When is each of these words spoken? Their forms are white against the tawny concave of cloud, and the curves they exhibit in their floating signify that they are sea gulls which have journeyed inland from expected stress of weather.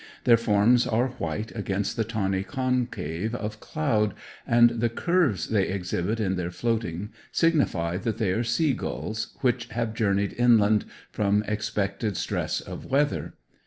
Their 0.23 0.35
forms 0.35 0.87
are 0.87 1.09
white 1.19 1.55
against 1.55 1.95
the 1.95 2.03
tawny 2.03 2.41
concave 2.41 3.35
of 3.35 3.59
cloud, 3.59 4.15
and 4.47 4.71
the 4.71 4.89
curves 4.89 5.49
they 5.49 5.67
exhibit 5.67 6.19
in 6.19 6.37
their 6.37 6.49
floating 6.49 7.09
signify 7.31 7.97
that 7.97 8.17
they 8.17 8.31
are 8.31 8.43
sea 8.43 8.73
gulls 8.73 9.35
which 9.41 9.67
have 9.67 9.93
journeyed 9.93 10.33
inland 10.39 10.85
from 11.11 11.43
expected 11.43 12.17
stress 12.17 12.61
of 12.61 12.83
weather. 12.85 13.35